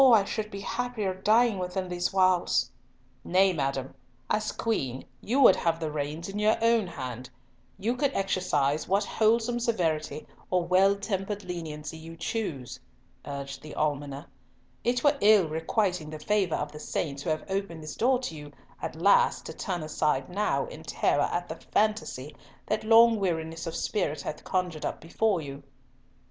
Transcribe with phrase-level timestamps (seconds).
[0.03, 2.71] I should be happier dying within these walls!"
[3.23, 3.93] "Nay, madam,
[4.31, 7.29] as Queen you would have the reins in your own hand:
[7.77, 12.79] you could exercise what wholesome severity or well tempered leniency you chose,"
[13.27, 14.25] urged the almoner;
[14.83, 18.33] "it were ill requiting the favour of the saints who have opened this door to
[18.35, 23.67] you at last to turn aside now in terror at the phantasy that long weariness
[23.67, 25.61] of spirit hath conjured up before you."